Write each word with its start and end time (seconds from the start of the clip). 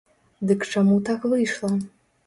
Дык 0.51 0.65
чаму 0.75 0.97
так 1.11 1.31
выйшла? 1.35 1.73